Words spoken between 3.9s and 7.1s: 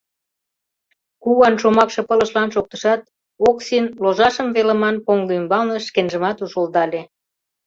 ложашым велыман поҥго ӱмбалне шкенжымат ужылдале.